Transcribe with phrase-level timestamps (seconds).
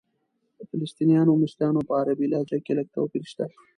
[0.57, 3.45] د فلسطنیانو او مصریانو په عربي لهجه کې لږ توپیر شته.